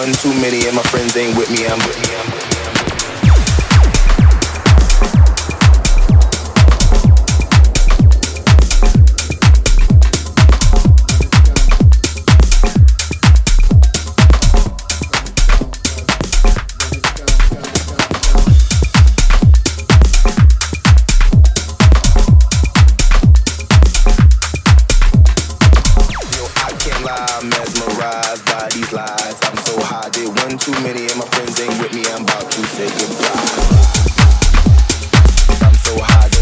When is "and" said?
0.66-0.74, 31.06-31.16